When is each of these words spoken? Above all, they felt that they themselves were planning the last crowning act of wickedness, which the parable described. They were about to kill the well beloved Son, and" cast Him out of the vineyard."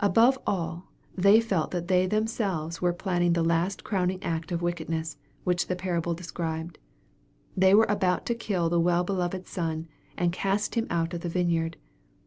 Above 0.00 0.38
all, 0.46 0.86
they 1.14 1.38
felt 1.38 1.72
that 1.72 1.86
they 1.86 2.06
themselves 2.06 2.80
were 2.80 2.90
planning 2.90 3.34
the 3.34 3.42
last 3.44 3.84
crowning 3.84 4.18
act 4.22 4.50
of 4.50 4.62
wickedness, 4.62 5.18
which 5.44 5.66
the 5.66 5.76
parable 5.76 6.14
described. 6.14 6.78
They 7.54 7.74
were 7.74 7.84
about 7.86 8.24
to 8.24 8.34
kill 8.34 8.70
the 8.70 8.80
well 8.80 9.04
beloved 9.04 9.46
Son, 9.46 9.88
and" 10.16 10.32
cast 10.32 10.74
Him 10.74 10.86
out 10.88 11.12
of 11.12 11.20
the 11.20 11.28
vineyard." 11.28 11.76